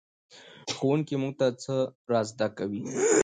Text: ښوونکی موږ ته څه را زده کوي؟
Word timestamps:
ښوونکی 0.75 1.15
موږ 1.21 1.33
ته 1.39 1.47
څه 1.61 1.75
را 2.11 2.21
زده 2.29 2.47
کوي؟ 2.57 2.81